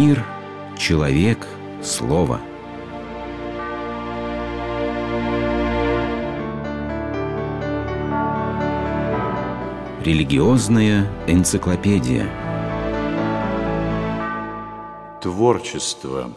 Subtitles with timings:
[0.00, 0.24] Мир,
[0.78, 1.44] человек,
[1.82, 2.40] слово.
[10.04, 12.28] Религиозная энциклопедия.
[15.20, 16.30] Творчество.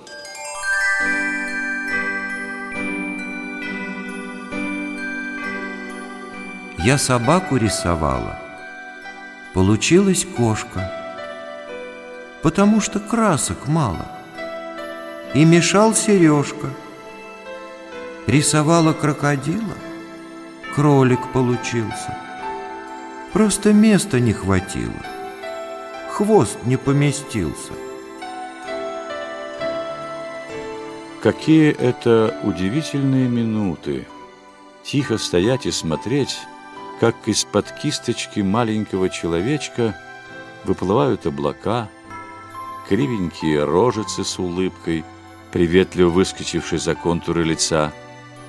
[6.79, 8.39] Я собаку рисовала.
[9.53, 11.00] Получилась кошка.
[12.41, 14.05] Потому что красок мало.
[15.33, 16.67] И мешал сережка.
[18.27, 19.75] Рисовала крокодила.
[20.75, 22.17] Кролик получился.
[23.33, 24.93] Просто места не хватило.
[26.11, 27.73] Хвост не поместился.
[31.21, 34.07] Какие это удивительные минуты
[34.83, 36.39] Тихо стоять и смотреть,
[36.99, 39.95] как из-под кисточки маленького человечка
[40.63, 41.89] выплывают облака,
[42.87, 45.03] кривенькие рожицы с улыбкой,
[45.51, 47.91] приветливо выскочившей за контуры лица.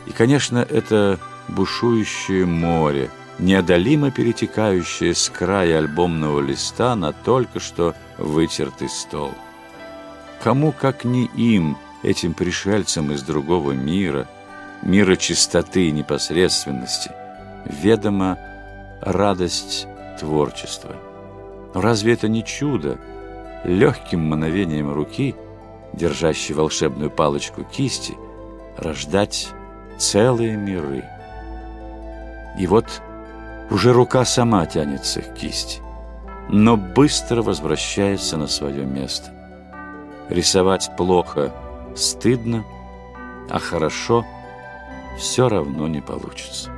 [0.07, 8.89] И, конечно, это бушующее море, неодолимо перетекающее с края альбомного листа на только что вытертый
[8.89, 9.33] стол.
[10.43, 14.29] Кому, как не им, этим пришельцам из другого мира,
[14.83, 17.13] мира чистоты и непосредственности,
[17.65, 18.39] ведома
[19.01, 19.87] радость
[20.19, 20.97] творчества.
[21.75, 22.99] Но разве это не чудо?
[23.65, 25.35] Легким мановением руки,
[25.93, 28.15] держащей волшебную палочку кисти,
[28.77, 29.49] рождать
[29.99, 31.05] целые миры.
[32.59, 32.87] И вот
[33.71, 35.81] уже рука сама тянется к кисти,
[36.49, 39.31] но быстро возвращается на свое место.
[40.29, 41.53] Рисовать плохо
[41.95, 42.65] стыдно,
[43.49, 44.25] а хорошо
[45.19, 46.71] все равно не получится.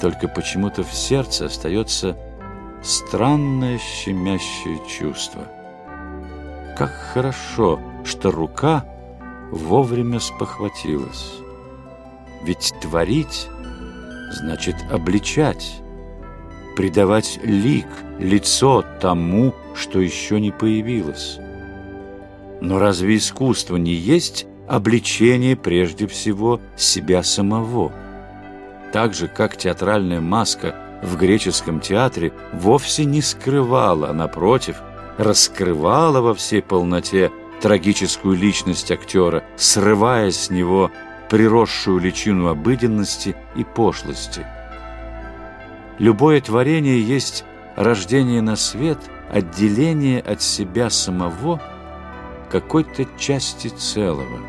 [0.00, 2.16] Только почему-то в сердце остается
[2.82, 5.42] странное щемящее чувство.
[6.80, 8.86] Как хорошо, что рука
[9.50, 11.34] вовремя спохватилась.
[12.42, 13.48] Ведь творить
[14.32, 15.82] значит обличать,
[16.76, 17.84] придавать лик,
[18.18, 21.36] лицо тому, что еще не появилось.
[22.62, 27.92] Но разве искусство не есть обличение прежде всего себя самого?
[28.94, 34.80] Так же, как театральная маска в греческом театре вовсе не скрывала, а напротив,
[35.20, 40.90] раскрывала во всей полноте трагическую личность актера, срывая с него
[41.28, 44.46] приросшую личину обыденности и пошлости.
[45.98, 47.44] Любое творение есть
[47.76, 48.98] рождение на свет,
[49.30, 51.60] отделение от себя самого–
[52.50, 54.40] какой-то части целого.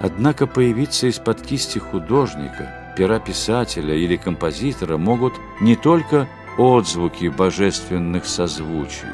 [0.00, 6.28] Однако появиться из-под кисти художника, пера писателя или композитора могут не только
[6.58, 9.08] отзвуки божественных созвучий,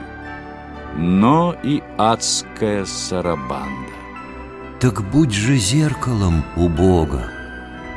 [0.97, 3.93] но и адская сарабанда.
[4.81, 7.31] Так будь же зеркалом у Бога,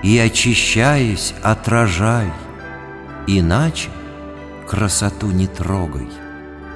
[0.04, 2.32] и, очищаясь, отражай,
[3.28, 3.90] иначе
[4.68, 6.10] красоту не трогай,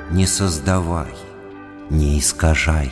[0.09, 1.13] не создавай
[1.89, 2.91] не искажай.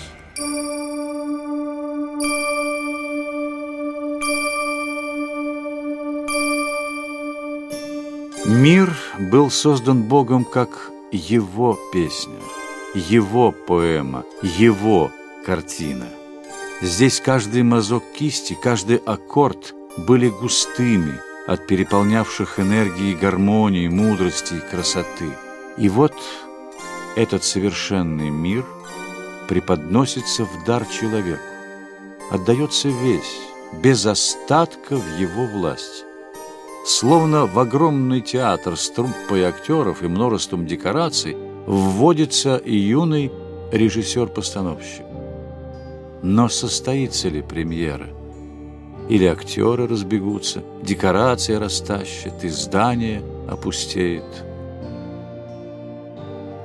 [8.47, 12.39] Мир был создан Богом как Его песня,
[12.95, 15.11] Его поэма, Его
[15.45, 16.07] картина.
[16.81, 25.29] Здесь каждый мазок кисти, каждый аккорд были густыми от переполнявших энергии гармонии, мудрости и красоты.
[25.77, 26.15] И вот
[27.15, 28.65] этот совершенный мир–
[29.47, 31.41] преподносится в дар человеку,
[32.31, 33.39] отдается весь,
[33.81, 36.05] без остатка в его власть.
[36.87, 43.29] Словно в огромный театр с труппой актеров и множеством декораций вводится и юный
[43.73, 45.03] режиссер-постановщик.
[46.21, 48.07] Но состоится ли премьера?
[49.09, 54.45] Или актеры разбегутся, декорации растащат, и здание опустеет.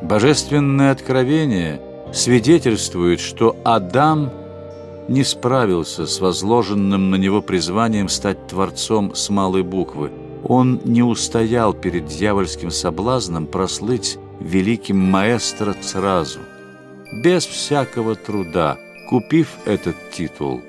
[0.02, 1.80] Божественное откровение–
[2.12, 4.30] свидетельствует, что Адам
[5.08, 10.10] не справился с возложенным на него призванием стать творцом с малой буквы.
[10.44, 16.40] Он не устоял перед дьявольским соблазном прослыть великим маэстро сразу,
[17.22, 18.78] без всякого труда,
[19.08, 20.62] купив этот титул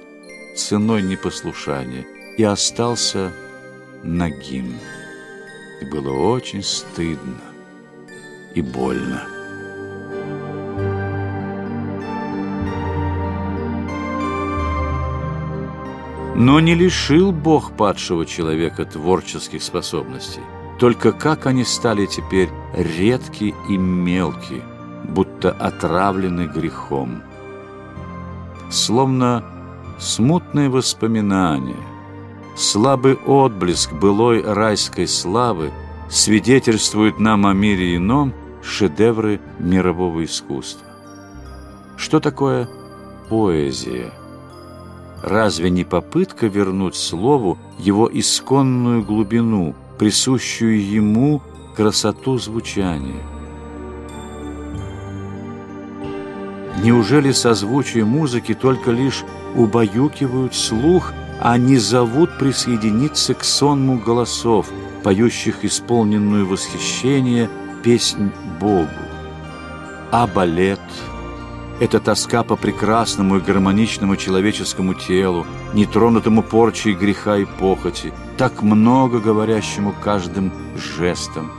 [0.55, 2.05] ценой непослушания,
[2.37, 3.31] и остался
[4.03, 4.75] нагим.
[5.81, 7.41] И было очень стыдно
[8.53, 9.32] и больно.
[16.35, 20.41] Но не лишил Бог падшего человека творческих способностей.
[20.79, 24.61] Только как они стали теперь редки и мелки,
[25.03, 27.21] будто отравлены грехом.
[28.69, 29.43] словно
[29.99, 31.77] смутные воспоминания,
[32.55, 35.71] слабый отблеск былой райской славы
[36.09, 38.33] свидетельствует нам о мире ином
[38.63, 40.87] шедевры мирового искусства.
[41.97, 42.67] Что такое
[43.29, 44.11] поэзия?
[45.23, 51.41] Разве не попытка вернуть слову его исконную глубину, присущую ему
[51.77, 53.23] красоту звучания?
[56.83, 59.23] Неужели созвучие музыки только лишь
[59.55, 64.67] убаюкивают слух, а не зовут присоединиться к сонму голосов,
[65.03, 67.49] поющих исполненную восхищение
[67.81, 68.29] песнь
[68.59, 68.89] Богу?
[70.11, 70.81] А балет—
[71.79, 79.19] это тоска по прекрасному и гармоничному человеческому телу, нетронутому порчей греха и похоти, так много
[79.19, 81.51] говорящему каждым жестом.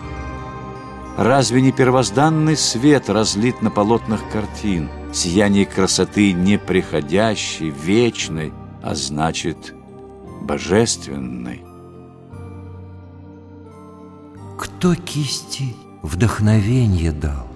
[1.17, 8.53] Разве не первозданный свет разлит на полотнах картин— сияние красоты неприходящей, вечной,
[8.83, 9.75] а значит,
[10.43, 11.63] божественной.
[14.59, 17.47] Кто кисти вдохновение дал,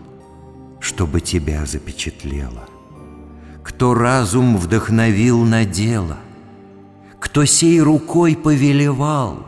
[0.99, 2.69] чтобы тебя запечатлело?
[3.63, 6.17] Кто разум вдохновил на дело?
[7.21, 9.47] Кто сей рукой повелевал?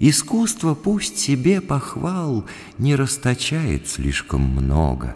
[0.00, 2.44] Искусство пусть себе похвал
[2.76, 5.14] Не расточает слишком много.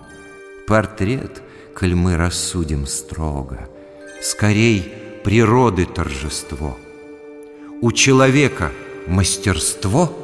[0.69, 1.43] Портрет
[1.75, 3.69] коль мы рассудим строго,
[4.23, 4.83] Скорей
[5.25, 6.79] природы торжество.
[7.83, 8.71] У человека
[9.09, 10.17] мастерство,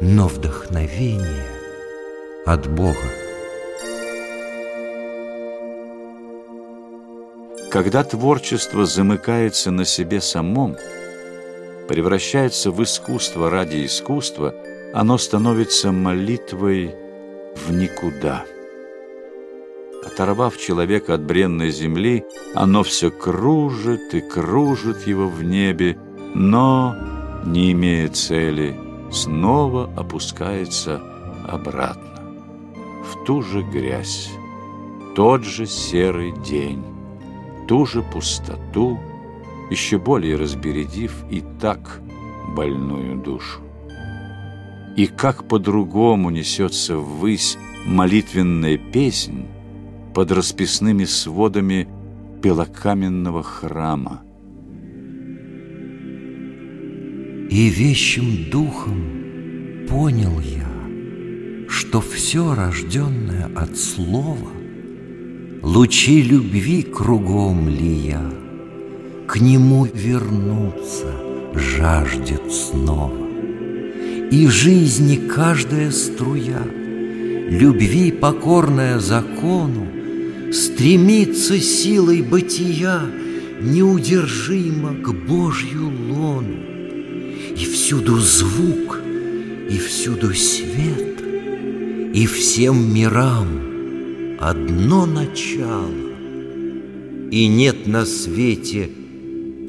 [0.00, 1.46] но вдохновение
[2.44, 3.27] от Бога.
[7.70, 10.76] Когда творчество замыкается на себе самом,
[11.88, 14.54] превращается в искусство ради искусства,
[14.94, 16.94] оно становится молитвой
[17.54, 18.44] в никуда–
[20.04, 22.24] Оторвав человека от бренной земли,
[22.54, 25.98] оно все кружит и кружит его в небе,
[26.34, 26.94] но,
[27.44, 28.78] не имея цели,
[29.10, 31.00] снова опускается
[31.46, 32.22] обратно,
[33.04, 34.30] в ту же грязь,
[35.16, 36.84] тот же серый день,
[37.68, 38.98] ту же пустоту,
[39.70, 42.00] еще более разбередив и так
[42.56, 43.60] больную душу.
[44.96, 49.46] И как по-другому несется ввысь молитвенная песнь,
[50.14, 51.86] под расписными сводами
[52.42, 54.22] белокаменного храма.
[57.50, 64.48] И вещим духом понял я, что все рожденное от слова
[65.62, 68.22] Лучи любви кругом лия,
[69.26, 71.12] К нему вернуться
[71.52, 73.26] жаждет снова.
[74.30, 76.62] И жизни каждая струя,
[77.50, 79.88] Любви покорная закону,
[80.52, 83.00] Стремится силой бытия
[83.60, 86.56] Неудержимо к Божью лону.
[87.56, 89.00] И всюду звук,
[89.68, 91.20] и всюду свет,
[92.14, 93.67] И всем мирам
[94.68, 95.88] одно начало.
[97.30, 98.90] И нет на свете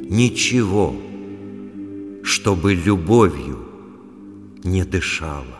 [0.10, 0.96] ничего,
[2.24, 3.60] Чтобы любовью
[4.64, 5.60] не дышало.